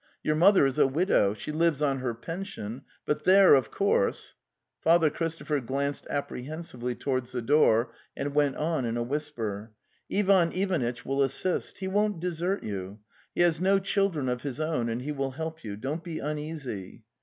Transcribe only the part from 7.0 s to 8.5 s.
wards the door, and